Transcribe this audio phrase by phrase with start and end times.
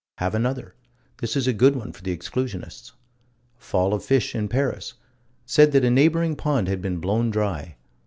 [0.17, 0.73] Have another:
[1.19, 2.93] this is a good one for the exclusionists:
[3.59, 4.95] Fall of fish in Paris:
[5.45, 7.75] said that a neighboring pond had been blown dry.